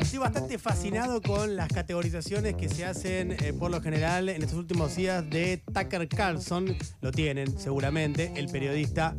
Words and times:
Estoy 0.00 0.18
bastante 0.18 0.58
fascinado 0.58 1.20
con 1.20 1.54
las 1.54 1.68
categorizaciones 1.68 2.56
que 2.56 2.68
se 2.68 2.84
hacen 2.84 3.32
eh, 3.32 3.52
por 3.52 3.70
lo 3.70 3.80
general 3.80 4.28
en 4.28 4.42
estos 4.42 4.58
últimos 4.58 4.96
días 4.96 5.28
de 5.30 5.62
Tucker 5.72 6.08
Carlson. 6.08 6.76
Lo 7.00 7.12
tienen 7.12 7.58
seguramente, 7.58 8.32
el 8.36 8.46
periodista, 8.48 9.14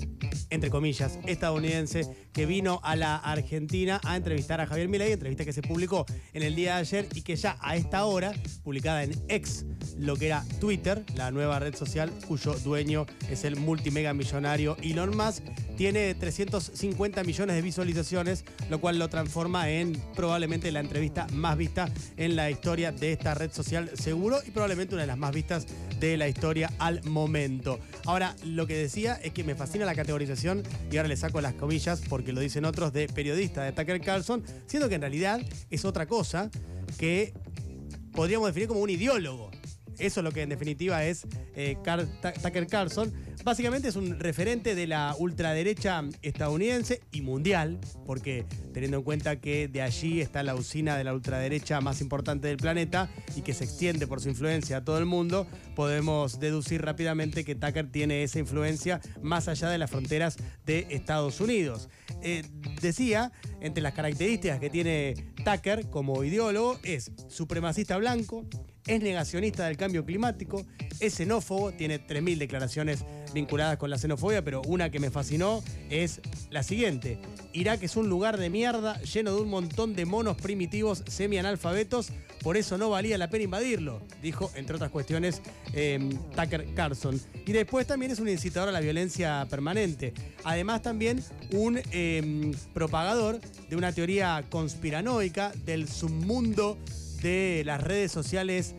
entre 0.49 0.70
comillas, 0.70 1.20
estadounidense 1.25 2.07
que 2.34 2.46
vino 2.46 2.79
a 2.84 2.96
la 2.96 3.18
Argentina 3.18 4.00
a 4.04 4.16
entrevistar 4.16 4.61
a 4.61 4.68
Javier 4.68 4.88
Milei, 4.88 5.11
entrevista 5.11 5.46
que 5.46 5.54
se 5.54 5.61
publicó 5.61 6.05
en 6.34 6.43
el 6.43 6.55
día 6.55 6.75
de 6.75 6.82
ayer 6.82 7.07
y 7.16 7.21
que 7.21 7.36
ya 7.36 7.57
a 7.61 7.75
esta 7.75 8.05
hora, 8.05 8.34
publicada 8.64 9.04
en 9.04 9.11
X, 9.28 9.65
lo 9.97 10.15
que 10.15 10.28
era 10.28 10.46
Twitter, 10.60 11.04
la 11.15 11.32
nueva 11.32 11.60
red 11.60 11.75
social 11.75 12.11
cuyo 12.28 12.54
dueño 12.55 13.05
es 13.29 13.43
el 13.43 13.55
multimega 13.55 14.14
millonario 14.14 14.78
Elon 14.82 15.15
Musk, 15.15 15.43
tiene 15.75 16.14
350 16.15 17.23
millones 17.23 17.55
de 17.55 17.61
visualizaciones, 17.61 18.45
lo 18.70 18.79
cual 18.79 19.00
lo 19.00 19.09
transforma 19.09 19.70
en 19.70 19.93
probablemente 20.15 20.71
la 20.71 20.79
entrevista 20.79 21.28
más 21.34 21.57
vista 21.57 21.89
en 22.18 22.36
la 22.36 22.50
historia 22.50 22.92
de 22.92 23.14
esta 23.14 23.34
red 23.36 23.51
social, 23.51 23.92
seguro, 23.93 24.39
y 24.45 24.51
probablemente 24.51 24.95
una 24.95 25.04
de 25.04 25.07
las 25.07 25.18
más 25.18 25.34
vistas 25.34 25.68
de 26.00 26.18
la 26.18 26.28
historia 26.28 26.71
al 26.79 27.04
momento. 27.04 27.79
Ahora, 28.06 28.36
lo 28.46 28.68
que 28.68 28.75
decía 28.75 29.19
es 29.24 29.33
que 29.33 29.43
me 29.43 29.56
fascina 29.56 29.86
la 29.86 29.96
categorización, 29.96 30.64
y 30.92 30.97
ahora 30.97 31.10
le 31.10 31.18
saco 31.18 31.42
las 31.42 31.54
comillas 31.54 32.02
porque 32.08 32.33
lo 32.33 32.42
dicen 32.42 32.66
otros, 32.66 32.94
de 32.94 33.08
periodista 33.08 33.64
de 33.64 33.72
Tucker 33.72 34.02
Carlson, 34.02 34.44
siendo 34.66 34.89
que 34.89 34.95
en 34.95 35.02
realidad 35.02 35.42
es 35.70 35.86
otra 35.86 36.06
cosa 36.06 36.50
que 36.97 37.33
podríamos 38.14 38.47
definir 38.47 38.67
como 38.67 38.81
un 38.81 38.89
ideólogo. 38.89 39.52
Eso 40.00 40.19
es 40.19 40.23
lo 40.23 40.31
que 40.31 40.42
en 40.42 40.50
definitiva 40.50 41.03
es 41.03 41.25
eh, 41.56 41.78
Tucker 42.42 42.67
Carlson. 42.67 43.14
Básicamente 43.44 43.88
es 43.88 43.95
un 43.95 44.20
referente 44.20 44.75
de 44.75 44.88
la 44.88 45.16
ultraderecha 45.17 46.03
estadounidense 46.22 47.02
y 47.11 47.22
mundial, 47.22 47.80
porque 48.06 48.45
teniendo 48.73 48.97
en 48.97 49.03
cuenta 49.03 49.39
que 49.39 49.67
de 49.67 49.81
allí 49.81 50.22
está 50.22 50.44
la 50.44 50.56
usina 50.56 50.97
de 50.97 51.03
la 51.03 51.14
ultraderecha 51.14 51.80
más 51.81 52.02
importante 52.02 52.48
del 52.48 52.58
planeta 52.58 53.09
y 53.36 53.42
que 53.42 53.53
se 53.53 53.64
extiende 53.64 54.06
por 54.06 54.22
su 54.22 54.30
influencia 54.30 54.78
a 54.78 54.84
todo 54.84 54.98
el 54.98 55.06
mundo, 55.06 55.48
podemos 55.75 56.40
deducir 56.40 56.81
rápidamente 56.81 57.45
que 57.45 57.56
Tucker 57.56 57.90
tiene 57.92 58.23
esa 58.23 58.40
influencia 58.40 59.02
más 59.22 59.48
allá 59.48 59.70
de 59.70 59.78
las 59.78 59.90
fronteras 59.90 60.38
de 60.66 60.88
Estados 60.90 61.40
Unidos. 61.40 61.90
Eh, 62.22 62.44
decía, 62.81 63.31
entre 63.62 63.81
las 63.81 63.94
características 63.94 64.59
que 64.59 64.70
tiene 64.70 65.14
Tucker 65.44 65.90
como 65.90 66.23
ideólogo 66.23 66.80
es 66.84 67.12
supremacista 67.28 67.98
blanco, 67.98 68.45
es 68.88 69.02
negacionista 69.02 69.68
del 69.68 69.78
cambio 69.78 70.06
climático, 70.06 70.66
es 71.00 71.16
xenófobo, 71.16 71.72
tiene 71.72 72.00
3.000 72.00 72.38
declaraciones 72.38 73.04
vinculadas 73.34 73.78
con 73.78 73.90
la 73.90 73.98
xenofobia, 73.98 74.44
pero 74.44 74.62
una 74.64 74.90
que 74.90 75.00
me 75.00 75.12
fascinó 75.12 75.64
es 75.90 76.22
la 76.50 76.64
siguiente. 76.64 77.20
Irak 77.54 77.84
es 77.84 77.96
un 77.96 78.10
lugar 78.10 78.38
de 78.38 78.50
mierda 78.50 79.00
lleno 79.02 79.36
de 79.36 79.42
un 79.42 79.50
montón 79.50 79.96
de 79.96 80.06
monos 80.06 80.38
primitivos 80.38 81.04
semi-analfabetos, 81.08 82.12
por 82.42 82.56
eso 82.56 82.78
no 82.78 82.90
valía 82.90 83.18
la 83.18 83.30
pena 83.30 83.44
invadirlo, 83.44 84.02
dijo, 84.22 84.52
entre 84.56 84.76
otras 84.76 84.92
cuestiones, 84.92 85.42
em, 85.74 86.10
Tucker 86.36 86.74
Carlson. 86.74 87.20
Y 87.46 87.52
después 87.52 87.86
también 87.88 88.12
es 88.12 88.20
un 88.20 88.30
incitador 88.30 88.70
a 88.70 88.72
la 88.72 88.80
violencia 88.80 89.46
permanente. 89.50 90.14
Además 90.44 90.82
también 90.82 91.24
un 91.52 91.80
em, 91.92 92.54
propagador 92.74 93.42
de 93.70 93.76
una 93.76 93.92
teoría 93.92 94.46
conspiranoica 94.50 95.52
del 95.66 95.90
submundo 95.90 96.78
de 97.22 97.64
las 97.66 97.82
redes 97.82 98.12
sociales 98.12 98.76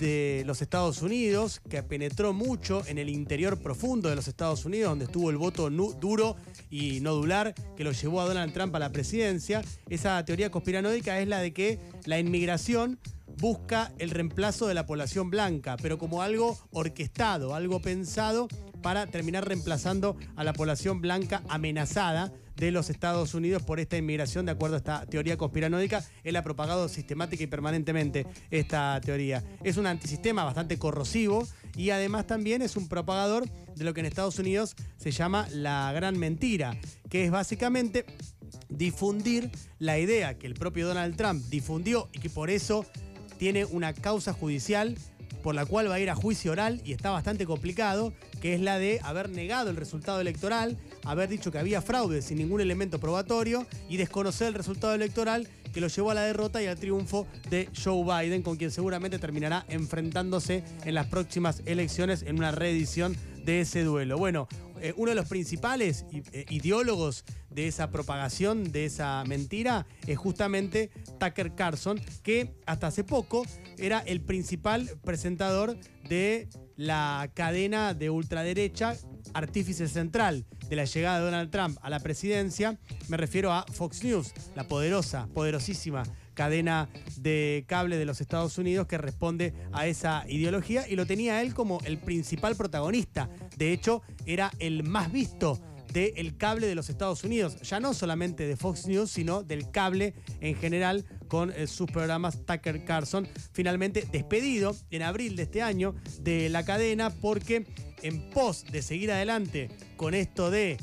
de 0.00 0.42
los 0.46 0.62
Estados 0.62 1.02
Unidos, 1.02 1.60
que 1.68 1.82
penetró 1.82 2.32
mucho 2.32 2.82
en 2.86 2.98
el 2.98 3.08
interior 3.08 3.58
profundo 3.58 4.08
de 4.08 4.16
los 4.16 4.28
Estados 4.28 4.64
Unidos, 4.64 4.90
donde 4.90 5.04
estuvo 5.06 5.30
el 5.30 5.36
voto 5.36 5.68
duro 5.70 6.36
y 6.70 7.00
nodular 7.00 7.54
que 7.76 7.84
lo 7.84 7.92
llevó 7.92 8.20
a 8.20 8.26
Donald 8.26 8.52
Trump 8.52 8.74
a 8.74 8.78
la 8.78 8.90
presidencia. 8.90 9.62
Esa 9.88 10.24
teoría 10.24 10.50
conspiranoica 10.50 11.20
es 11.20 11.28
la 11.28 11.40
de 11.40 11.52
que 11.52 11.78
la 12.06 12.18
inmigración 12.18 12.98
busca 13.38 13.92
el 13.98 14.10
reemplazo 14.10 14.66
de 14.66 14.74
la 14.74 14.86
población 14.86 15.30
blanca, 15.30 15.76
pero 15.80 15.98
como 15.98 16.22
algo 16.22 16.58
orquestado, 16.70 17.54
algo 17.54 17.80
pensado 17.80 18.48
para 18.82 19.06
terminar 19.06 19.46
reemplazando 19.46 20.16
a 20.36 20.44
la 20.44 20.52
población 20.52 21.00
blanca 21.00 21.42
amenazada 21.48 22.32
de 22.56 22.70
los 22.70 22.90
Estados 22.90 23.34
Unidos 23.34 23.62
por 23.62 23.80
esta 23.80 23.96
inmigración, 23.96 24.46
de 24.46 24.52
acuerdo 24.52 24.76
a 24.76 24.78
esta 24.78 25.06
teoría 25.06 25.36
conspiranoica. 25.36 26.04
Él 26.22 26.36
ha 26.36 26.42
propagado 26.42 26.88
sistemática 26.88 27.42
y 27.42 27.46
permanentemente 27.46 28.26
esta 28.50 29.00
teoría. 29.00 29.42
Es 29.62 29.76
un 29.78 29.86
antisistema 29.86 30.44
bastante 30.44 30.78
corrosivo 30.78 31.46
y 31.76 31.90
además 31.90 32.26
también 32.26 32.62
es 32.62 32.76
un 32.76 32.88
propagador 32.88 33.48
de 33.48 33.84
lo 33.84 33.94
que 33.94 34.00
en 34.00 34.06
Estados 34.06 34.38
Unidos 34.38 34.76
se 34.96 35.10
llama 35.10 35.48
la 35.50 35.92
gran 35.92 36.18
mentira, 36.18 36.78
que 37.08 37.24
es 37.24 37.30
básicamente 37.30 38.04
difundir 38.68 39.50
la 39.78 39.98
idea 39.98 40.38
que 40.38 40.46
el 40.46 40.54
propio 40.54 40.86
Donald 40.86 41.16
Trump 41.16 41.44
difundió 41.48 42.08
y 42.12 42.18
que 42.18 42.30
por 42.30 42.50
eso 42.50 42.86
tiene 43.38 43.64
una 43.64 43.92
causa 43.92 44.32
judicial 44.32 44.96
por 45.42 45.54
la 45.54 45.66
cual 45.66 45.90
va 45.90 45.94
a 45.94 46.00
ir 46.00 46.10
a 46.10 46.14
juicio 46.14 46.52
oral 46.52 46.80
y 46.84 46.92
está 46.92 47.10
bastante 47.10 47.46
complicado, 47.46 48.12
que 48.40 48.54
es 48.54 48.60
la 48.60 48.78
de 48.78 49.00
haber 49.02 49.30
negado 49.30 49.70
el 49.70 49.76
resultado 49.76 50.20
electoral, 50.20 50.78
haber 51.04 51.28
dicho 51.28 51.50
que 51.50 51.58
había 51.58 51.82
fraude 51.82 52.22
sin 52.22 52.38
ningún 52.38 52.60
elemento 52.60 52.98
probatorio 52.98 53.66
y 53.88 53.96
desconocer 53.96 54.48
el 54.48 54.54
resultado 54.54 54.94
electoral 54.94 55.48
que 55.72 55.80
lo 55.80 55.88
llevó 55.88 56.10
a 56.10 56.14
la 56.14 56.22
derrota 56.22 56.62
y 56.62 56.66
al 56.66 56.78
triunfo 56.78 57.26
de 57.50 57.68
Joe 57.82 58.04
Biden, 58.04 58.42
con 58.42 58.56
quien 58.56 58.70
seguramente 58.70 59.18
terminará 59.18 59.64
enfrentándose 59.68 60.62
en 60.84 60.94
las 60.94 61.06
próximas 61.06 61.62
elecciones 61.64 62.22
en 62.22 62.36
una 62.36 62.52
reedición 62.52 63.16
de 63.44 63.62
ese 63.62 63.82
duelo. 63.82 64.18
Bueno, 64.18 64.48
eh, 64.82 64.92
uno 64.96 65.10
de 65.10 65.14
los 65.14 65.28
principales 65.28 66.04
eh, 66.12 66.44
ideólogos 66.50 67.24
de 67.50 67.68
esa 67.68 67.90
propagación, 67.90 68.72
de 68.72 68.86
esa 68.86 69.22
mentira, 69.28 69.86
es 70.08 70.18
justamente 70.18 70.90
Tucker 71.20 71.54
Carlson, 71.54 72.00
que 72.24 72.56
hasta 72.66 72.88
hace 72.88 73.04
poco 73.04 73.46
era 73.78 74.00
el 74.00 74.20
principal 74.20 74.90
presentador 75.04 75.78
de 76.08 76.48
la 76.76 77.30
cadena 77.32 77.94
de 77.94 78.10
ultraderecha 78.10 78.96
artífice 79.34 79.86
central 79.86 80.46
de 80.68 80.74
la 80.74 80.84
llegada 80.84 81.18
de 81.18 81.24
Donald 81.26 81.50
Trump 81.50 81.78
a 81.80 81.88
la 81.88 82.00
presidencia, 82.00 82.76
me 83.08 83.16
refiero 83.16 83.52
a 83.52 83.64
Fox 83.72 84.02
News, 84.02 84.32
la 84.56 84.66
poderosa, 84.66 85.28
poderosísima 85.32 86.02
cadena 86.34 86.88
de 87.16 87.64
cable 87.66 87.96
de 87.96 88.04
los 88.04 88.20
Estados 88.20 88.58
Unidos 88.58 88.86
que 88.86 88.98
responde 88.98 89.54
a 89.72 89.86
esa 89.86 90.24
ideología 90.28 90.88
y 90.88 90.96
lo 90.96 91.06
tenía 91.06 91.42
él 91.42 91.54
como 91.54 91.80
el 91.84 91.98
principal 91.98 92.56
protagonista. 92.56 93.28
De 93.56 93.72
hecho, 93.72 94.02
era 94.26 94.50
el 94.58 94.82
más 94.82 95.12
visto 95.12 95.60
del 95.92 96.36
cable 96.36 96.66
de 96.66 96.74
los 96.74 96.88
Estados 96.88 97.22
Unidos, 97.24 97.60
ya 97.62 97.78
no 97.78 97.92
solamente 97.94 98.46
de 98.46 98.56
Fox 98.56 98.86
News, 98.86 99.10
sino 99.10 99.42
del 99.42 99.70
cable 99.70 100.14
en 100.40 100.56
general 100.56 101.04
con 101.28 101.50
eh, 101.50 101.66
sus 101.66 101.90
programas 101.90 102.44
Tucker 102.46 102.84
Carlson, 102.84 103.28
finalmente 103.52 104.06
despedido 104.10 104.74
en 104.90 105.02
abril 105.02 105.36
de 105.36 105.42
este 105.44 105.62
año 105.62 105.94
de 106.20 106.48
la 106.48 106.64
cadena 106.64 107.10
porque 107.10 107.66
en 108.02 108.30
pos 108.30 108.64
de 108.64 108.82
seguir 108.82 109.12
adelante 109.12 109.68
con 109.96 110.14
esto 110.14 110.50
de 110.50 110.78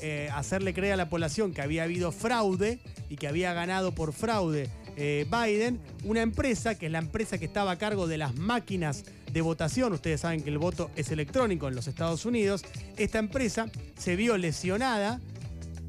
eh, 0.00 0.28
hacerle 0.32 0.74
creer 0.74 0.94
a 0.94 0.96
la 0.96 1.08
población 1.08 1.52
que 1.52 1.62
había 1.62 1.84
habido 1.84 2.12
fraude 2.12 2.80
y 3.08 3.16
que 3.16 3.28
había 3.28 3.52
ganado 3.52 3.92
por 3.94 4.12
fraude 4.12 4.70
eh, 4.96 5.26
Biden, 5.30 5.80
una 6.04 6.22
empresa 6.22 6.76
que 6.76 6.86
es 6.86 6.92
la 6.92 6.98
empresa 6.98 7.38
que 7.38 7.44
estaba 7.44 7.70
a 7.70 7.78
cargo 7.78 8.08
de 8.08 8.18
las 8.18 8.34
máquinas 8.34 9.04
de 9.32 9.40
votación, 9.42 9.92
ustedes 9.92 10.22
saben 10.22 10.42
que 10.42 10.50
el 10.50 10.58
voto 10.58 10.90
es 10.96 11.12
electrónico 11.12 11.68
en 11.68 11.76
los 11.76 11.86
Estados 11.86 12.26
Unidos, 12.26 12.64
esta 12.96 13.20
empresa 13.20 13.70
se 13.96 14.16
vio 14.16 14.36
lesionada 14.36 15.20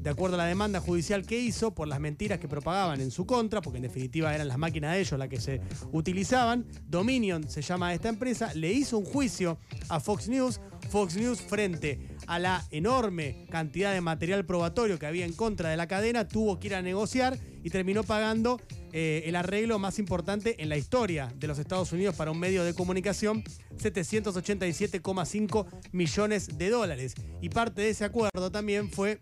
de 0.00 0.10
acuerdo 0.10 0.36
a 0.36 0.38
la 0.38 0.46
demanda 0.46 0.80
judicial 0.80 1.26
que 1.26 1.38
hizo 1.38 1.74
por 1.74 1.86
las 1.88 2.00
mentiras 2.00 2.38
que 2.38 2.48
propagaban 2.48 3.00
en 3.00 3.10
su 3.10 3.26
contra, 3.26 3.60
porque 3.60 3.78
en 3.78 3.82
definitiva 3.82 4.34
eran 4.34 4.48
las 4.48 4.58
máquinas 4.58 4.94
de 4.94 5.00
ellos 5.00 5.18
las 5.18 5.28
que 5.28 5.40
se 5.40 5.60
utilizaban. 5.92 6.64
Dominion 6.88 7.50
se 7.50 7.60
llama 7.62 7.92
esta 7.92 8.08
empresa, 8.08 8.54
le 8.54 8.72
hizo 8.72 8.96
un 8.96 9.04
juicio 9.04 9.58
a 9.88 10.00
Fox 10.00 10.28
News. 10.28 10.60
Fox 10.88 11.16
News 11.16 11.40
frente 11.40 11.98
a 12.30 12.38
la 12.38 12.64
enorme 12.70 13.44
cantidad 13.50 13.92
de 13.92 14.00
material 14.00 14.46
probatorio 14.46 15.00
que 15.00 15.06
había 15.06 15.24
en 15.24 15.32
contra 15.32 15.68
de 15.70 15.76
la 15.76 15.88
cadena, 15.88 16.28
tuvo 16.28 16.60
que 16.60 16.68
ir 16.68 16.76
a 16.76 16.80
negociar 16.80 17.36
y 17.64 17.70
terminó 17.70 18.04
pagando 18.04 18.60
eh, 18.92 19.24
el 19.26 19.34
arreglo 19.34 19.80
más 19.80 19.98
importante 19.98 20.54
en 20.62 20.68
la 20.68 20.76
historia 20.76 21.32
de 21.34 21.48
los 21.48 21.58
Estados 21.58 21.90
Unidos 21.92 22.14
para 22.14 22.30
un 22.30 22.38
medio 22.38 22.62
de 22.62 22.72
comunicación, 22.72 23.42
787,5 23.76 25.66
millones 25.90 26.56
de 26.56 26.70
dólares. 26.70 27.14
Y 27.40 27.48
parte 27.48 27.82
de 27.82 27.90
ese 27.90 28.04
acuerdo 28.04 28.52
también 28.52 28.92
fue 28.92 29.18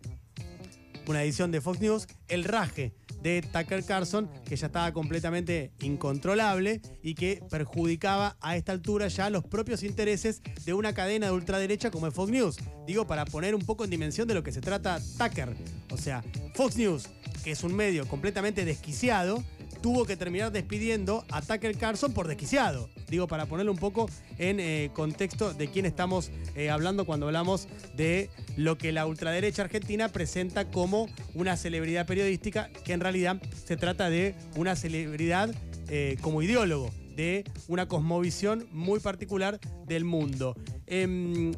una 1.08 1.22
edición 1.22 1.50
de 1.50 1.60
Fox 1.60 1.80
News, 1.80 2.06
el 2.28 2.44
raje 2.44 2.92
de 3.22 3.42
Tucker 3.42 3.82
Carlson, 3.84 4.30
que 4.44 4.56
ya 4.56 4.66
estaba 4.66 4.92
completamente 4.92 5.72
incontrolable 5.80 6.82
y 7.02 7.14
que 7.14 7.42
perjudicaba 7.50 8.36
a 8.40 8.56
esta 8.56 8.72
altura 8.72 9.08
ya 9.08 9.30
los 9.30 9.42
propios 9.44 9.82
intereses 9.82 10.42
de 10.64 10.74
una 10.74 10.92
cadena 10.92 11.26
de 11.26 11.32
ultraderecha 11.32 11.90
como 11.90 12.06
es 12.06 12.14
Fox 12.14 12.30
News. 12.30 12.58
Digo, 12.86 13.06
para 13.06 13.24
poner 13.24 13.54
un 13.54 13.62
poco 13.62 13.84
en 13.84 13.90
dimensión 13.90 14.28
de 14.28 14.34
lo 14.34 14.42
que 14.42 14.52
se 14.52 14.60
trata 14.60 15.00
Tucker. 15.16 15.56
O 15.90 15.96
sea, 15.96 16.22
Fox 16.54 16.76
News, 16.76 17.08
que 17.42 17.52
es 17.52 17.64
un 17.64 17.74
medio 17.74 18.06
completamente 18.06 18.64
desquiciado, 18.64 19.42
tuvo 19.80 20.04
que 20.04 20.16
terminar 20.16 20.52
despidiendo 20.52 21.24
a 21.30 21.40
Tucker 21.40 21.76
Carlson 21.76 22.12
por 22.12 22.28
desquiciado. 22.28 22.90
Digo, 23.08 23.26
para 23.26 23.46
ponerlo 23.46 23.72
un 23.72 23.78
poco 23.78 24.08
en 24.38 24.60
eh, 24.60 24.90
contexto 24.92 25.54
de 25.54 25.68
quién 25.68 25.86
estamos 25.86 26.30
eh, 26.54 26.70
hablando 26.70 27.06
cuando 27.06 27.26
hablamos 27.26 27.68
de 27.96 28.30
lo 28.56 28.76
que 28.76 28.92
la 28.92 29.06
ultraderecha 29.06 29.62
argentina 29.62 30.08
presenta 30.10 30.70
como 30.70 31.08
una 31.34 31.56
celebridad 31.56 32.06
periodística, 32.06 32.68
que 32.84 32.92
en 32.92 33.00
realidad 33.00 33.40
se 33.64 33.76
trata 33.76 34.10
de 34.10 34.34
una 34.56 34.76
celebridad 34.76 35.54
eh, 35.88 36.18
como 36.20 36.42
ideólogo 36.42 36.90
de 37.16 37.44
una 37.66 37.88
cosmovisión 37.88 38.68
muy 38.72 39.00
particular 39.00 39.58
del 39.86 40.04
mundo. 40.04 40.54
Em, 40.86 41.52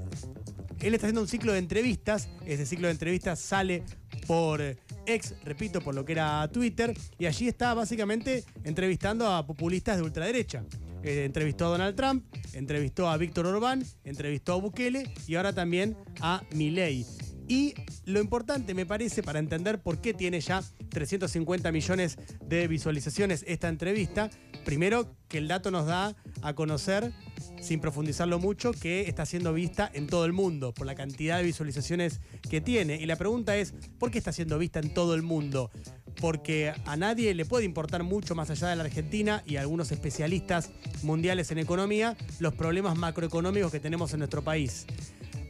él 0.80 0.94
está 0.94 1.06
haciendo 1.06 1.20
un 1.20 1.28
ciclo 1.28 1.52
de 1.52 1.58
entrevistas, 1.58 2.28
ese 2.46 2.64
ciclo 2.64 2.86
de 2.86 2.92
entrevistas 2.92 3.38
sale 3.40 3.82
por 4.26 4.62
ex, 5.04 5.34
repito, 5.44 5.80
por 5.80 5.94
lo 5.94 6.04
que 6.04 6.12
era 6.12 6.48
Twitter, 6.48 6.96
y 7.18 7.26
allí 7.26 7.48
está 7.48 7.74
básicamente 7.74 8.44
entrevistando 8.64 9.28
a 9.28 9.46
populistas 9.46 9.96
de 9.96 10.02
ultraderecha. 10.02 10.64
Eh, 11.02 11.24
entrevistó 11.24 11.66
a 11.66 11.68
Donald 11.70 11.96
Trump, 11.96 12.24
entrevistó 12.52 13.08
a 13.08 13.16
Víctor 13.16 13.46
Orbán, 13.46 13.84
entrevistó 14.04 14.54
a 14.54 14.56
Bukele 14.56 15.12
y 15.26 15.34
ahora 15.36 15.52
también 15.52 15.96
a 16.20 16.42
Milei. 16.52 17.06
Y 17.50 17.74
lo 18.04 18.20
importante 18.20 18.74
me 18.74 18.86
parece 18.86 19.24
para 19.24 19.40
entender 19.40 19.82
por 19.82 20.00
qué 20.00 20.14
tiene 20.14 20.40
ya 20.40 20.62
350 20.90 21.72
millones 21.72 22.16
de 22.46 22.68
visualizaciones 22.68 23.44
esta 23.48 23.68
entrevista, 23.68 24.30
primero 24.64 25.16
que 25.26 25.38
el 25.38 25.48
dato 25.48 25.72
nos 25.72 25.86
da 25.86 26.14
a 26.42 26.54
conocer, 26.54 27.12
sin 27.60 27.80
profundizarlo 27.80 28.38
mucho, 28.38 28.70
que 28.70 29.08
está 29.08 29.26
siendo 29.26 29.52
vista 29.52 29.90
en 29.92 30.06
todo 30.06 30.26
el 30.26 30.32
mundo 30.32 30.72
por 30.72 30.86
la 30.86 30.94
cantidad 30.94 31.38
de 31.38 31.42
visualizaciones 31.42 32.20
que 32.48 32.60
tiene. 32.60 32.96
Y 33.00 33.06
la 33.06 33.16
pregunta 33.16 33.56
es, 33.56 33.74
¿por 33.98 34.12
qué 34.12 34.18
está 34.18 34.32
siendo 34.32 34.56
vista 34.56 34.78
en 34.78 34.94
todo 34.94 35.16
el 35.16 35.22
mundo? 35.22 35.72
Porque 36.20 36.72
a 36.84 36.96
nadie 36.96 37.34
le 37.34 37.44
puede 37.44 37.64
importar 37.64 38.02
mucho 38.02 38.34
más 38.34 38.50
allá 38.50 38.68
de 38.68 38.76
la 38.76 38.84
Argentina 38.84 39.42
y 39.46 39.56
a 39.56 39.62
algunos 39.62 39.90
especialistas 39.90 40.70
mundiales 41.02 41.50
en 41.50 41.58
economía 41.58 42.16
los 42.38 42.54
problemas 42.54 42.96
macroeconómicos 42.98 43.72
que 43.72 43.80
tenemos 43.80 44.12
en 44.12 44.18
nuestro 44.18 44.42
país. 44.42 44.86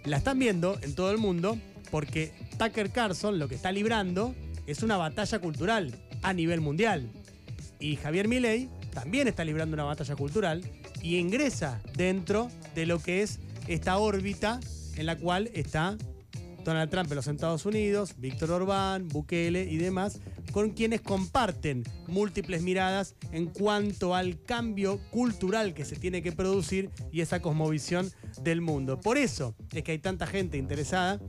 La 0.05 0.19
están 0.19 0.39
viendo 0.39 0.79
en 0.83 0.95
todo 0.95 1.11
el 1.11 1.19
mundo 1.19 1.59
porque 1.91 2.33
Tucker 2.59 2.91
Carlson 2.91 3.39
lo 3.39 3.49
que 3.49 3.57
está 3.57 3.73
librando 3.73 4.35
es 4.67 4.83
una 4.83 4.97
batalla 4.97 5.39
cultural 5.41 5.95
a 6.23 6.33
nivel 6.33 6.61
mundial. 6.61 7.11
Y 7.81 7.97
Javier 7.97 8.29
Milei 8.29 8.69
también 8.93 9.29
está 9.29 9.45
librando 9.45 9.75
una 9.75 9.85
batalla 9.85 10.17
cultural 10.17 10.63
y 11.03 11.17
ingresa 11.17 11.81
dentro 11.97 12.49
de 12.75 12.87
lo 12.87 13.01
que 13.03 13.23
es 13.23 13.41
esta 13.67 13.99
órbita 13.99 14.61
en 14.97 15.07
la 15.07 15.17
cual 15.17 15.51
está 15.55 15.97
Donald 16.65 16.91
Trump 16.91 17.11
en 17.11 17.17
los 17.17 17.27
Estados 17.27 17.67
Unidos, 17.67 18.15
Víctor 18.19 18.51
Orbán, 18.51 19.09
Bukele 19.09 19.65
y 19.65 19.77
demás, 19.77 20.21
con 20.53 20.71
quienes 20.71 21.01
comparten 21.01 21.85
múltiples 22.07 22.63
miradas 22.63 23.15
en 23.33 23.47
cuanto 23.47 24.15
al 24.15 24.43
cambio 24.43 25.01
cultural 25.11 25.75
que 25.75 25.85
se 25.85 25.97
tiene 25.97 26.23
que 26.23 26.33
producir 26.33 26.91
y 27.13 27.21
esa 27.21 27.41
cosmovisión 27.41 28.11
del 28.43 28.61
mundo. 28.61 29.01
Por 29.01 29.17
eso 29.17 29.55
es 29.73 29.83
que 29.83 29.93
hay 29.93 29.99
tanta 29.99 30.27
gente 30.27 30.59
interesada 30.59 31.21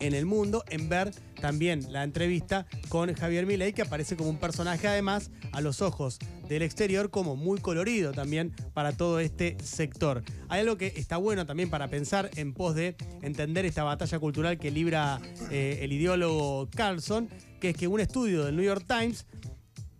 en 0.00 0.14
el 0.14 0.26
mundo 0.26 0.64
en 0.68 0.88
ver 0.88 1.12
también 1.40 1.92
la 1.92 2.04
entrevista 2.04 2.66
con 2.88 3.14
Javier 3.14 3.46
Milei, 3.46 3.72
que 3.72 3.82
aparece 3.82 4.16
como 4.16 4.30
un 4.30 4.38
personaje 4.38 4.88
además 4.88 5.30
a 5.52 5.60
los 5.60 5.82
ojos 5.82 6.18
del 6.48 6.62
exterior 6.62 7.10
como 7.10 7.36
muy 7.36 7.60
colorido 7.60 8.12
también 8.12 8.52
para 8.74 8.92
todo 8.92 9.20
este 9.20 9.56
sector. 9.62 10.22
Hay 10.48 10.60
algo 10.60 10.76
que 10.76 10.88
está 10.96 11.16
bueno 11.16 11.46
también 11.46 11.70
para 11.70 11.88
pensar 11.88 12.30
en 12.36 12.52
pos 12.52 12.74
de 12.74 12.96
entender 13.22 13.64
esta 13.64 13.84
batalla 13.84 14.18
cultural 14.18 14.58
que 14.58 14.70
libra 14.70 15.20
eh, 15.50 15.78
el 15.82 15.92
ideólogo 15.92 16.68
Carlson, 16.74 17.28
que 17.60 17.70
es 17.70 17.76
que 17.76 17.88
un 17.88 18.00
estudio 18.00 18.44
del 18.44 18.56
New 18.56 18.64
York 18.64 18.84
Times 18.86 19.26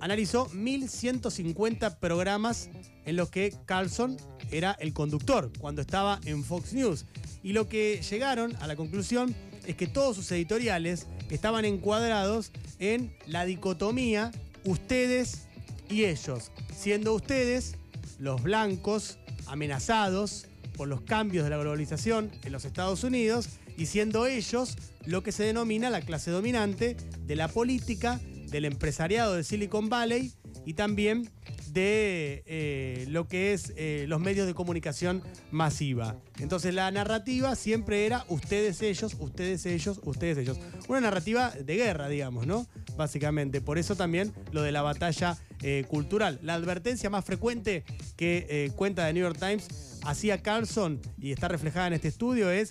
analizó 0.00 0.48
1.150 0.48 1.98
programas 1.98 2.70
en 3.04 3.16
los 3.16 3.30
que 3.30 3.54
Carlson 3.66 4.16
era 4.50 4.72
el 4.80 4.92
conductor 4.92 5.52
cuando 5.58 5.82
estaba 5.82 6.20
en 6.24 6.42
Fox 6.42 6.72
News. 6.72 7.06
Y 7.42 7.52
lo 7.52 7.68
que 7.68 8.02
llegaron 8.08 8.56
a 8.56 8.66
la 8.66 8.76
conclusión 8.76 9.34
es 9.66 9.76
que 9.76 9.86
todos 9.86 10.16
sus 10.16 10.30
editoriales 10.32 11.06
estaban 11.30 11.64
encuadrados 11.64 12.52
en 12.78 13.14
la 13.26 13.44
dicotomía 13.44 14.30
ustedes 14.64 15.46
y 15.88 16.04
ellos, 16.04 16.52
siendo 16.76 17.14
ustedes 17.14 17.76
los 18.18 18.42
blancos 18.42 19.18
amenazados 19.46 20.46
por 20.76 20.88
los 20.88 21.02
cambios 21.02 21.44
de 21.44 21.50
la 21.50 21.58
globalización 21.58 22.30
en 22.44 22.52
los 22.52 22.64
Estados 22.64 23.04
Unidos 23.04 23.48
y 23.76 23.86
siendo 23.86 24.26
ellos 24.26 24.76
lo 25.06 25.22
que 25.22 25.32
se 25.32 25.44
denomina 25.44 25.90
la 25.90 26.02
clase 26.02 26.30
dominante 26.30 26.96
de 27.26 27.36
la 27.36 27.48
política, 27.48 28.20
del 28.50 28.64
empresariado 28.64 29.34
de 29.34 29.44
Silicon 29.44 29.88
Valley 29.88 30.32
y 30.66 30.74
también 30.74 31.30
de 31.72 32.42
eh, 32.46 33.04
lo 33.08 33.28
que 33.28 33.52
es 33.52 33.72
eh, 33.76 34.04
los 34.08 34.20
medios 34.20 34.46
de 34.46 34.54
comunicación 34.54 35.22
masiva. 35.50 36.16
Entonces 36.38 36.74
la 36.74 36.90
narrativa 36.90 37.54
siempre 37.56 38.06
era 38.06 38.24
ustedes 38.28 38.82
ellos, 38.82 39.16
ustedes 39.18 39.66
ellos, 39.66 40.00
ustedes 40.04 40.38
ellos. 40.38 40.58
Una 40.88 41.00
narrativa 41.00 41.50
de 41.50 41.76
guerra, 41.76 42.08
digamos, 42.08 42.46
¿no? 42.46 42.66
Básicamente. 42.96 43.60
Por 43.60 43.78
eso 43.78 43.96
también 43.96 44.32
lo 44.52 44.62
de 44.62 44.72
la 44.72 44.82
batalla 44.82 45.38
eh, 45.62 45.84
cultural. 45.88 46.38
La 46.42 46.54
advertencia 46.54 47.10
más 47.10 47.24
frecuente 47.24 47.84
que 48.16 48.72
cuenta 48.76 49.06
de 49.06 49.12
New 49.12 49.22
York 49.22 49.38
Times 49.38 49.68
hacía 50.04 50.42
Carlson 50.42 51.00
y 51.18 51.32
está 51.32 51.48
reflejada 51.48 51.88
en 51.88 51.92
este 51.94 52.08
estudio 52.08 52.50
es 52.50 52.70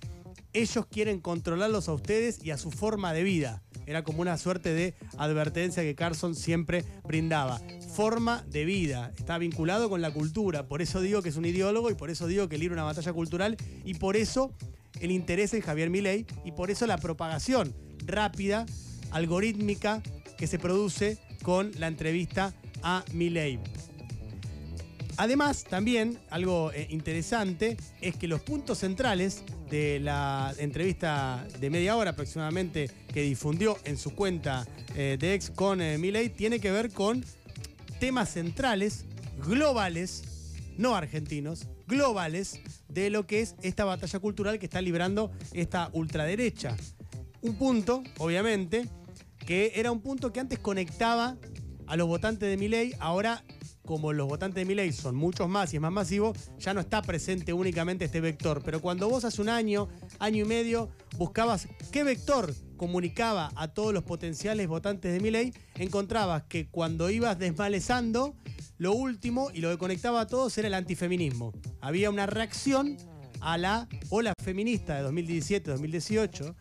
ellos 0.54 0.86
quieren 0.88 1.20
controlarlos 1.20 1.88
a 1.90 1.94
ustedes 1.94 2.44
y 2.44 2.52
a 2.52 2.58
su 2.58 2.72
forma 2.72 3.14
de 3.14 3.24
vida. 3.24 3.62
Era 3.86 4.04
como 4.04 4.22
una 4.22 4.38
suerte 4.38 4.74
de 4.74 4.96
advertencia 5.18 5.84
que 5.84 5.96
Carson 5.96 6.36
siempre 6.36 6.86
brindaba. 7.04 7.62
Forma 7.94 8.44
de 8.48 8.66
vida, 8.66 9.14
está 9.18 9.38
vinculado 9.38 9.90
con 9.90 10.02
la 10.02 10.12
cultura, 10.12 10.68
por 10.68 10.82
eso 10.82 11.02
digo 11.02 11.22
que 11.22 11.30
es 11.30 11.38
un 11.38 11.46
ideólogo 11.46 11.90
y 11.90 11.96
por 11.96 12.10
eso 12.10 12.28
digo 12.28 12.48
que 12.48 12.58
libra 12.58 12.76
una 12.76 12.84
batalla 12.84 13.14
cultural 13.14 13.58
y 13.84 13.96
por 13.96 14.16
eso 14.16 14.54
el 15.00 15.12
interés 15.12 15.54
en 15.54 15.62
Javier 15.62 15.90
Milei 15.90 16.26
y 16.46 16.52
por 16.52 16.72
eso 16.72 16.86
la 16.86 16.98
propagación 16.98 17.74
rápida, 18.06 18.66
algorítmica 19.12 20.02
que 20.38 20.48
se 20.48 20.60
produce 20.60 21.18
con 21.42 21.72
la 21.80 21.88
entrevista 21.88 22.54
a 22.84 23.04
Milei. 23.14 23.60
Además, 25.18 25.66
también 25.66 26.18
algo 26.30 26.72
eh, 26.72 26.88
interesante 26.90 27.76
es 28.00 28.16
que 28.16 28.28
los 28.28 28.40
puntos 28.42 28.80
centrales 28.80 29.44
de 29.70 30.00
la 30.00 30.54
entrevista 30.58 31.46
de 31.60 31.70
media 31.70 31.96
hora 31.96 32.12
aproximadamente 32.12 32.90
que 33.14 33.22
difundió 33.22 33.78
en 33.84 33.98
su 33.98 34.16
cuenta 34.16 34.68
eh, 34.96 35.18
de 35.20 35.34
ex 35.34 35.52
con 35.52 35.82
eh, 35.82 36.30
tiene 36.36 36.60
que 36.60 36.72
ver 36.72 36.92
con 36.92 37.24
temas 38.00 38.34
centrales, 38.34 39.06
globales, 39.46 40.24
no 40.78 40.96
argentinos, 40.96 41.68
globales, 41.88 42.60
de 42.88 43.10
lo 43.10 43.28
que 43.28 43.42
es 43.42 43.56
esta 43.62 43.86
batalla 43.86 44.20
cultural 44.20 44.60
que 44.60 44.66
está 44.66 44.82
librando 44.82 45.32
esta 45.54 45.90
ultraderecha. 45.94 46.76
Un 47.42 47.56
punto, 47.56 48.04
obviamente, 48.18 48.88
que 49.46 49.74
era 49.76 49.92
un 49.92 50.02
punto 50.02 50.34
que 50.34 50.40
antes 50.40 50.60
conectaba 50.60 51.38
a 51.88 51.96
los 51.96 52.08
votantes 52.08 52.50
de 52.50 52.58
Milei, 52.58 52.94
ahora 53.00 53.44
como 53.90 54.14
los 54.14 54.28
votantes 54.28 54.62
de 54.62 54.66
Milei 54.66 54.94
son 54.94 55.16
muchos 55.16 55.50
más 55.50 55.74
y 55.74 55.78
es 55.78 55.82
más 55.82 55.92
masivo, 55.92 56.34
ya 56.60 56.76
no 56.76 56.80
está 56.80 57.02
presente 57.02 57.54
únicamente 57.54 58.06
este 58.06 58.22
vector. 58.22 58.62
Pero 58.64 58.82
cuando 58.82 59.10
vos 59.10 59.26
hace 59.26 59.42
un 59.42 59.50
año, 59.50 59.90
año 60.20 60.46
y 60.46 60.48
medio, 60.48 60.92
buscabas 61.18 61.68
qué 61.92 62.04
vector 62.04 62.54
comunicaba 62.78 63.52
a 63.56 63.70
todos 63.70 63.92
los 63.92 64.04
potenciales 64.04 64.68
votantes 64.68 65.12
de 65.12 65.20
Milei, 65.20 65.54
encontrabas 65.74 66.44
que 66.44 66.68
cuando 66.68 67.10
ibas 67.10 67.40
desmalezando, 67.40 68.36
lo 68.78 68.94
último 68.94 69.50
y 69.56 69.62
lo 69.62 69.72
que 69.72 69.80
conectaba 69.80 70.22
a 70.22 70.28
todos 70.28 70.56
era 70.60 70.68
el 70.68 70.76
antifeminismo. 70.76 71.52
Había 71.82 72.12
una 72.12 72.28
reacción 72.28 72.96
a 73.42 73.58
la 73.58 73.90
ola 74.12 74.36
feminista 74.40 75.02
de 75.02 75.10
2017-2018 75.10 76.54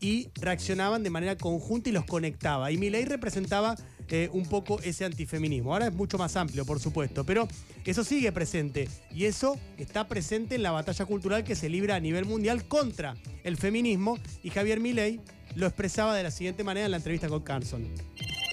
y 0.00 0.30
reaccionaban 0.40 1.02
de 1.02 1.10
manera 1.10 1.36
conjunta 1.36 1.90
y 1.90 1.92
los 1.92 2.06
conectaba. 2.06 2.72
Y 2.72 2.78
Milei 2.78 3.04
representaba 3.04 3.76
eh, 4.10 4.28
un 4.32 4.46
poco 4.46 4.80
ese 4.82 5.04
antifeminismo. 5.04 5.72
Ahora 5.72 5.88
es 5.88 5.94
mucho 5.94 6.18
más 6.18 6.36
amplio, 6.36 6.64
por 6.64 6.80
supuesto, 6.80 7.24
pero 7.24 7.48
eso 7.84 8.04
sigue 8.04 8.32
presente 8.32 8.88
y 9.14 9.24
eso 9.24 9.58
está 9.76 10.08
presente 10.08 10.54
en 10.54 10.62
la 10.62 10.70
batalla 10.70 11.04
cultural 11.04 11.44
que 11.44 11.54
se 11.54 11.68
libra 11.68 11.96
a 11.96 12.00
nivel 12.00 12.24
mundial 12.24 12.64
contra 12.66 13.14
el 13.44 13.56
feminismo 13.56 14.18
y 14.42 14.50
Javier 14.50 14.80
Milei 14.80 15.20
lo 15.54 15.66
expresaba 15.66 16.14
de 16.14 16.22
la 16.22 16.30
siguiente 16.30 16.64
manera 16.64 16.86
en 16.86 16.90
la 16.92 16.98
entrevista 16.98 17.28
con 17.28 17.42
Carson. 17.42 17.86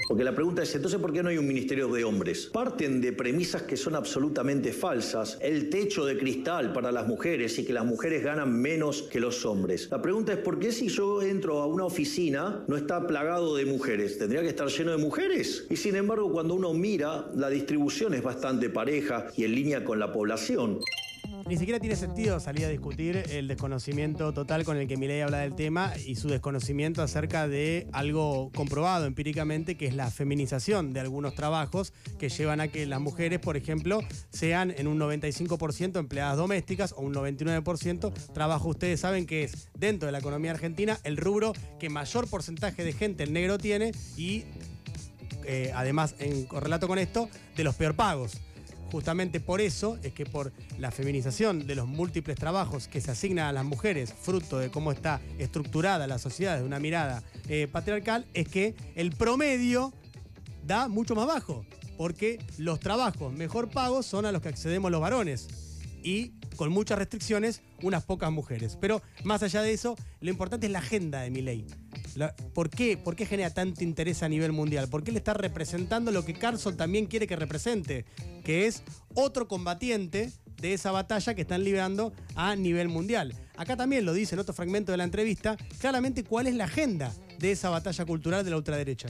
Porque 0.08 0.24
la 0.24 0.36
pregunta 0.36 0.62
es, 0.62 0.76
entonces, 0.76 1.00
¿por 1.00 1.12
qué 1.12 1.24
no 1.24 1.30
hay 1.30 1.38
un 1.38 1.48
ministerio 1.48 1.88
de 1.88 2.04
hombres? 2.04 2.46
Parten 2.54 3.02
de 3.02 3.12
premisas 3.12 3.64
que 3.64 3.76
son 3.76 3.96
absolutamente 3.96 4.72
falsas. 4.72 5.38
El 5.42 5.70
techo 5.70 6.06
de 6.06 6.18
cristal 6.18 6.74
para 6.74 6.92
las 6.92 7.08
mujeres 7.08 7.58
y 7.58 7.66
que 7.66 7.74
las 7.74 7.86
mujeres 7.86 8.24
ganan 8.24 8.54
menos 8.54 9.04
que 9.04 9.20
los 9.20 9.46
hombres. 9.46 9.88
La 9.90 10.02
pregunta 10.02 10.34
es, 10.34 10.40
¿por 10.40 10.60
qué 10.60 10.72
si 10.72 10.90
yo 10.90 11.22
entro 11.22 11.62
a 11.62 11.66
una 11.66 11.86
oficina 11.86 12.64
no 12.68 12.78
está 12.78 13.08
plagado 13.08 13.56
de 13.56 13.66
mujeres? 13.66 14.18
¿Tendría 14.20 14.42
que 14.42 14.50
estar 14.50 14.68
lleno 14.68 14.92
de 14.92 14.98
mujeres? 14.98 15.66
Y 15.70 15.76
sin 15.76 15.96
embargo, 15.96 16.32
cuando 16.32 16.54
uno 16.54 16.74
mira, 16.74 17.30
la 17.36 17.50
distribución 17.50 18.14
es 18.14 18.22
bastante 18.22 18.70
pareja 18.70 19.28
y 19.36 19.44
en 19.44 19.56
línea 19.56 19.84
con 19.84 20.00
la 20.00 20.12
población. 20.12 20.80
Ni 21.48 21.58
siquiera 21.58 21.80
tiene 21.80 21.96
sentido 21.96 22.40
salir 22.40 22.66
a 22.66 22.70
discutir 22.70 23.24
el 23.30 23.48
desconocimiento 23.48 24.34
total 24.34 24.64
con 24.64 24.78
el 24.78 24.88
que 24.88 24.98
Milei 24.98 25.22
habla 25.22 25.40
del 25.40 25.54
tema 25.54 25.94
y 26.06 26.16
su 26.16 26.28
desconocimiento 26.28 27.04
acerca 27.04 27.48
de 27.48 27.88
algo 27.92 28.52
comprobado 28.56 29.06
empíricamente, 29.06 29.78
que 29.78 29.86
es 29.86 29.96
la 29.96 30.10
feminización 30.10 30.92
de 30.92 31.02
algunos 31.02 31.36
trabajos 31.36 31.94
que 32.18 32.30
llevan 32.30 32.62
a 32.62 32.68
que 32.70 32.88
las 32.88 33.00
mujeres, 33.00 33.40
por 33.40 33.58
ejemplo, 33.58 34.00
sean 34.32 34.74
en 34.75 34.88
un 34.88 35.00
95% 35.00 36.00
empleadas 36.00 36.38
domésticas 36.38 36.94
o 36.94 37.02
un 37.02 37.14
99% 37.14 38.12
trabajo. 38.34 38.70
Ustedes 38.70 39.00
saben 39.00 39.28
que 39.28 39.44
es 39.44 39.70
dentro 39.78 40.08
de 40.08 40.14
la 40.14 40.20
economía 40.20 40.52
argentina 40.52 40.98
el 41.04 41.18
rubro 41.18 41.54
que 41.80 41.90
mayor 41.90 42.28
porcentaje 42.28 42.84
de 42.84 42.94
gente 42.94 43.24
el 43.24 43.34
negro 43.34 43.60
tiene 43.60 43.92
y 44.18 44.46
eh, 45.46 45.72
además 45.75 46.16
en 46.18 46.46
correlato 46.46 46.88
con 46.88 46.98
esto, 46.98 47.30
de 47.56 47.64
los 47.64 47.75
peor 47.75 47.96
pagos. 47.96 48.42
Justamente 48.92 49.39
por 49.39 49.62
eso 49.62 49.98
es 50.04 50.13
que 50.13 50.25
por 50.25 50.54
la 50.77 50.92
feminización 50.92 51.68
de 51.68 51.75
los 51.75 51.88
múltiples 51.88 52.38
trabajos 52.38 52.88
que 52.88 53.01
se 53.01 53.12
asignan 53.12 53.48
a 53.48 53.54
las 53.54 53.65
mujeres, 53.65 54.13
fruto 54.13 54.60
de 54.60 54.70
cómo 54.70 54.92
está 54.92 55.22
estructurada 55.38 56.08
la 56.08 56.20
sociedad 56.20 56.58
de 56.58 56.63
una 56.63 56.80
mirada 56.80 57.24
eh, 57.50 57.68
patriarcal, 57.72 58.25
es 58.34 58.48
que 58.48 58.75
el 58.96 59.12
promedio 59.12 59.94
da 60.65 60.88
mucho 60.88 61.15
más 61.15 61.27
bajo, 61.27 61.65
porque 61.98 62.39
los 62.58 62.80
trabajos 62.80 63.34
mejor 63.34 63.70
pagos 63.70 64.06
son 64.06 64.25
a 64.25 64.32
los 64.32 64.42
que 64.42 64.50
accedemos 64.50 64.92
los 64.92 65.01
varones 65.01 65.48
y 66.04 66.34
con 66.56 66.72
muchas 66.72 66.98
restricciones 66.98 67.62
unas 67.82 68.04
pocas 68.04 68.32
mujeres. 68.32 68.77
Pero 68.80 69.01
más 69.24 69.44
allá 69.44 69.62
de 69.62 69.74
eso, 69.74 69.96
lo 70.22 70.30
importante 70.30 70.68
es 70.68 70.72
la 70.72 70.80
agenda 70.80 71.22
de 71.22 71.32
mi 71.32 71.42
ley. 71.42 71.65
¿Por, 72.53 72.69
qué? 72.69 72.98
¿Por 72.98 73.15
qué 73.15 73.25
genera 73.25 73.50
tanto 73.50 73.84
interés 73.84 74.24
a 74.24 74.29
nivel 74.29 74.51
mundial? 74.51 74.88
Porque 74.89 75.12
él 75.12 75.17
está 75.17 75.34
representando 75.34 76.12
lo 76.12 76.25
que 76.25 76.34
Carson 76.34 76.77
también 76.77 77.05
quiere 77.05 77.27
que 77.27 77.36
represente, 77.36 78.05
que 78.43 78.67
es 78.67 78.84
otro 79.13 79.48
combatiente 79.48 80.31
de 80.62 80.74
esa 80.74 80.91
batalla 80.91 81.34
que 81.34 81.41
están 81.41 81.63
librando 81.63 82.13
a 82.36 82.55
nivel 82.55 82.89
mundial. 82.89 83.34
Acá 83.57 83.75
también 83.75 84.05
lo 84.05 84.13
dice 84.13 84.36
en 84.36 84.39
otro 84.39 84.53
fragmento 84.53 84.91
de 84.91 84.98
la 84.98 85.03
entrevista, 85.03 85.57
claramente 85.79 86.24
cuál 86.24 86.48
es 86.48 86.55
la 86.55 86.65
agenda 86.65 87.13
de 87.39 87.51
esa 87.51 87.69
batalla 87.69 88.05
cultural 88.05 88.43
de 88.43 88.51
la 88.51 88.57
ultraderecha 88.57 89.10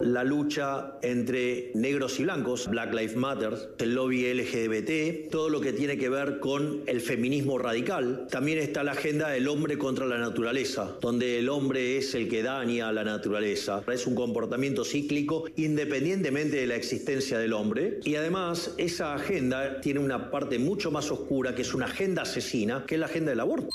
la 0.00 0.24
lucha 0.24 0.92
entre 1.02 1.72
negros 1.74 2.20
y 2.20 2.24
blancos, 2.24 2.68
Black 2.68 2.92
Lives 2.94 3.16
Matter, 3.16 3.74
el 3.78 3.94
lobby 3.94 4.32
LGBT, 4.32 5.30
todo 5.30 5.48
lo 5.48 5.60
que 5.60 5.72
tiene 5.72 5.96
que 5.98 6.08
ver 6.08 6.38
con 6.38 6.82
el 6.86 7.00
feminismo 7.00 7.58
radical. 7.58 8.26
También 8.30 8.58
está 8.58 8.84
la 8.84 8.92
agenda 8.92 9.28
del 9.28 9.48
hombre 9.48 9.76
contra 9.76 10.06
la 10.06 10.18
naturaleza, 10.18 10.96
donde 11.00 11.38
el 11.38 11.48
hombre 11.48 11.96
es 11.96 12.14
el 12.14 12.28
que 12.28 12.42
daña 12.42 12.88
a 12.88 12.92
la 12.92 13.04
naturaleza. 13.04 13.82
Es 13.92 14.06
un 14.06 14.14
comportamiento 14.14 14.84
cíclico 14.84 15.44
independientemente 15.56 16.58
de 16.58 16.66
la 16.66 16.76
existencia 16.76 17.38
del 17.38 17.52
hombre. 17.52 18.00
Y 18.04 18.14
además 18.14 18.74
esa 18.76 19.14
agenda 19.14 19.80
tiene 19.80 20.00
una 20.00 20.30
parte 20.30 20.58
mucho 20.58 20.90
más 20.90 21.10
oscura, 21.10 21.54
que 21.54 21.62
es 21.62 21.74
una 21.74 21.86
agenda 21.86 22.22
asesina, 22.22 22.84
que 22.86 22.94
es 22.94 23.00
la 23.00 23.06
agenda 23.06 23.30
del 23.30 23.40
aborto. 23.40 23.68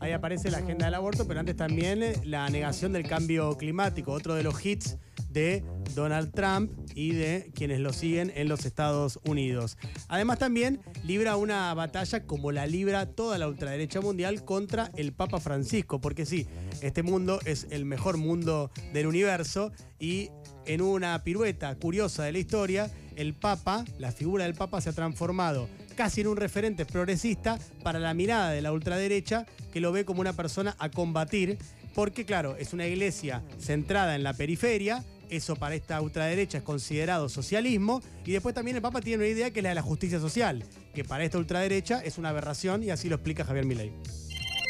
Ahí 0.00 0.12
aparece 0.12 0.50
la 0.50 0.58
agenda 0.58 0.84
del 0.86 0.94
aborto, 0.94 1.26
pero 1.26 1.40
antes 1.40 1.56
también 1.56 2.02
la 2.24 2.50
negación 2.50 2.92
del 2.92 3.06
cambio 3.08 3.56
climático, 3.56 4.12
otro 4.12 4.34
de 4.34 4.42
los 4.42 4.64
hits 4.64 4.96
de 5.36 5.62
Donald 5.94 6.32
Trump 6.32 6.72
y 6.94 7.12
de 7.12 7.52
quienes 7.54 7.80
lo 7.80 7.92
siguen 7.92 8.32
en 8.36 8.48
los 8.48 8.64
Estados 8.64 9.20
Unidos. 9.26 9.76
Además 10.08 10.38
también 10.38 10.80
libra 11.04 11.36
una 11.36 11.74
batalla 11.74 12.24
como 12.24 12.52
la 12.52 12.66
libra 12.66 13.04
toda 13.04 13.36
la 13.36 13.46
ultraderecha 13.46 14.00
mundial 14.00 14.46
contra 14.46 14.90
el 14.96 15.12
Papa 15.12 15.38
Francisco, 15.38 16.00
porque 16.00 16.24
sí, 16.24 16.46
este 16.80 17.02
mundo 17.02 17.38
es 17.44 17.66
el 17.68 17.84
mejor 17.84 18.16
mundo 18.16 18.70
del 18.94 19.06
universo 19.06 19.72
y 19.98 20.30
en 20.64 20.80
una 20.80 21.22
pirueta 21.22 21.74
curiosa 21.74 22.24
de 22.24 22.32
la 22.32 22.38
historia, 22.38 22.90
el 23.14 23.34
Papa, 23.34 23.84
la 23.98 24.12
figura 24.12 24.44
del 24.44 24.54
Papa 24.54 24.80
se 24.80 24.88
ha 24.88 24.94
transformado 24.94 25.68
casi 25.96 26.22
en 26.22 26.28
un 26.28 26.38
referente 26.38 26.86
progresista 26.86 27.58
para 27.82 27.98
la 27.98 28.14
mirada 28.14 28.50
de 28.52 28.62
la 28.62 28.72
ultraderecha 28.72 29.44
que 29.70 29.80
lo 29.80 29.92
ve 29.92 30.06
como 30.06 30.22
una 30.22 30.32
persona 30.32 30.76
a 30.78 30.90
combatir, 30.90 31.58
porque 31.94 32.24
claro, 32.24 32.56
es 32.56 32.72
una 32.72 32.86
iglesia 32.86 33.42
centrada 33.58 34.14
en 34.14 34.22
la 34.22 34.32
periferia, 34.32 35.04
eso 35.30 35.56
para 35.56 35.74
esta 35.74 36.00
ultraderecha 36.00 36.58
es 36.58 36.64
considerado 36.64 37.28
socialismo. 37.28 38.02
Y 38.24 38.32
después 38.32 38.54
también 38.54 38.76
el 38.76 38.82
Papa 38.82 39.00
tiene 39.00 39.24
una 39.24 39.32
idea 39.32 39.50
que 39.50 39.60
es 39.60 39.62
la 39.62 39.70
de 39.70 39.74
la 39.74 39.82
justicia 39.82 40.20
social, 40.20 40.64
que 40.94 41.04
para 41.04 41.24
esta 41.24 41.38
ultraderecha 41.38 42.02
es 42.02 42.18
una 42.18 42.30
aberración 42.30 42.82
y 42.82 42.90
así 42.90 43.08
lo 43.08 43.16
explica 43.16 43.44
Javier 43.44 43.66
Milei. 43.66 43.92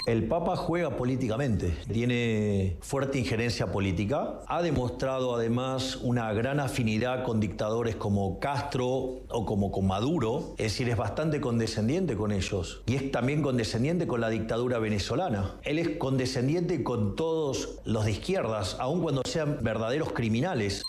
El 0.06 0.28
Papa 0.28 0.54
juega 0.54 0.96
políticamente, 0.96 1.74
tiene 1.92 2.76
fuerte 2.80 3.18
injerencia 3.18 3.72
política, 3.72 4.38
ha 4.46 4.62
demostrado 4.62 5.34
además 5.34 5.96
una 5.96 6.32
gran 6.32 6.60
afinidad 6.60 7.24
con 7.24 7.40
dictadores 7.40 7.96
como 7.96 8.38
Castro 8.38 8.86
o 9.28 9.44
como 9.44 9.72
Maduro, 9.82 10.54
es 10.58 10.72
decir, 10.72 10.88
es 10.88 10.96
bastante 10.96 11.40
condescendiente 11.40 12.16
con 12.16 12.30
ellos 12.30 12.82
y 12.86 12.94
es 12.94 13.10
también 13.10 13.42
condescendiente 13.42 14.06
con 14.06 14.20
la 14.20 14.28
dictadura 14.28 14.78
venezolana. 14.78 15.56
Él 15.64 15.80
es 15.80 15.96
condescendiente 15.96 16.84
con 16.84 17.16
todos 17.16 17.80
los 17.84 18.04
de 18.04 18.12
izquierdas, 18.12 18.76
aun 18.78 19.02
cuando 19.02 19.22
sean 19.24 19.58
verdaderos 19.62 20.12
criminales. 20.12 20.84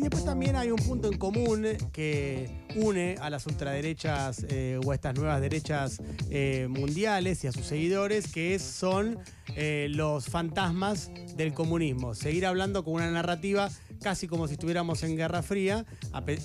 Y 0.00 0.04
después 0.04 0.24
también 0.24 0.56
hay 0.56 0.70
un 0.70 0.78
punto 0.78 1.12
en 1.12 1.18
común 1.18 1.66
que 1.92 2.64
une 2.74 3.16
a 3.20 3.28
las 3.28 3.44
ultraderechas 3.46 4.46
eh, 4.48 4.80
o 4.82 4.92
a 4.92 4.94
estas 4.94 5.14
nuevas 5.14 5.42
derechas 5.42 6.00
eh, 6.30 6.68
mundiales 6.70 7.44
y 7.44 7.48
a 7.48 7.52
sus 7.52 7.66
seguidores, 7.66 8.32
que 8.32 8.58
son 8.58 9.18
eh, 9.56 9.88
los 9.90 10.24
fantasmas 10.24 11.10
del 11.36 11.52
comunismo. 11.52 12.14
Seguir 12.14 12.46
hablando 12.46 12.82
con 12.82 12.94
una 12.94 13.10
narrativa 13.10 13.68
casi 14.00 14.26
como 14.26 14.48
si 14.48 14.54
estuviéramos 14.54 15.02
en 15.02 15.18
Guerra 15.18 15.42
Fría 15.42 15.84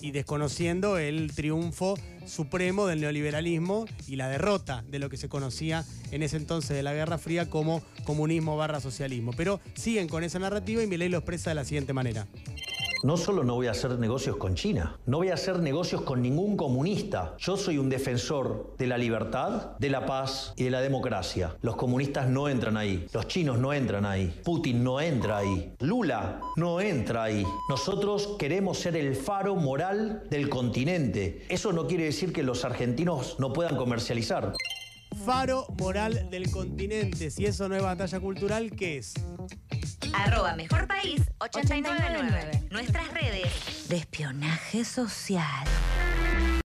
y 0.01 0.12
desconociendo 0.12 0.97
el 0.97 1.33
triunfo 1.33 1.97
supremo 2.25 2.88
del 2.88 3.00
neoliberalismo 3.00 3.85
y 4.05 4.17
la 4.17 4.27
derrota 4.27 4.83
de 4.89 5.00
lo 5.00 5.09
que 5.09 5.15
se 5.15 5.29
conocía 5.29 5.85
en 6.12 6.24
ese 6.24 6.35
entonces 6.35 6.75
de 6.75 6.83
la 6.83 6.93
Guerra 6.93 7.17
Fría 7.17 7.50
como 7.50 7.81
comunismo 8.03 8.57
barra 8.57 8.81
socialismo. 8.81 9.31
Pero 9.31 9.62
siguen 9.75 10.09
con 10.09 10.25
esa 10.25 10.39
narrativa 10.39 10.83
y 10.83 10.88
Milei 10.88 11.07
lo 11.07 11.19
expresa 11.19 11.51
de 11.51 11.55
la 11.55 11.63
siguiente 11.63 11.93
manera 11.93 12.27
no 13.05 13.17
solo 13.17 13.43
no 13.43 13.53
voy 13.53 13.67
a 13.67 13.71
hacer 13.71 14.00
negocios 14.00 14.35
con 14.38 14.55
China, 14.55 14.97
no 15.05 15.17
voy 15.17 15.29
a 15.29 15.35
hacer 15.35 15.59
negocios 15.59 16.01
con 16.01 16.24
ningún 16.24 16.57
comunista. 16.57 17.35
Yo 17.38 17.55
soy 17.55 17.77
un 17.77 17.88
defensor 17.88 18.74
de 18.79 18.88
la 18.88 18.97
libertad, 18.97 19.77
de 19.77 19.91
la 19.91 20.07
paz 20.07 20.53
y 20.55 20.63
de 20.63 20.71
la 20.71 20.81
democracia. 20.81 21.55
Los 21.62 21.75
comunistas 21.75 22.27
no 22.27 22.50
entran 22.50 22.77
ahí, 22.77 23.05
los 23.13 23.27
chinos 23.27 23.59
no 23.59 23.74
entran 23.74 24.07
ahí, 24.07 24.41
Putin 24.43 24.83
no 24.83 25.00
entra 25.00 25.38
ahí, 25.38 25.71
Lula 25.81 26.41
no 26.55 26.81
entra 26.81 27.25
ahí. 27.25 27.45
Nosotros 27.69 28.38
queremos 28.39 28.79
ser 28.79 28.97
el 28.97 29.15
faro 29.15 29.53
moral 29.53 30.24
del 30.31 30.50
continente. 30.50 31.45
Eso 31.47 31.74
no 31.74 31.85
quiere 31.85 32.05
decir 32.05 32.33
que 32.33 32.41
los 32.41 32.65
argentinos 32.65 33.35
no 33.38 33.53
puedan 33.53 33.75
comercializar. 33.75 34.53
Faro 35.24 35.67
moral 35.79 36.27
del 36.31 36.50
continente. 36.50 37.29
Si 37.29 37.45
eso 37.45 37.69
no 37.69 37.75
es 37.75 37.83
batalla 37.83 38.19
cultural, 38.19 38.71
¿qué 38.71 38.97
es? 38.97 39.13
Arroba 40.24 40.55
Mejor 40.55 40.88
País 40.88 41.22
899. 41.39 42.67
Nuestras 42.72 43.13
redes 43.13 43.88
de 43.89 43.98
espionaje 43.98 44.86
social. 44.86 45.65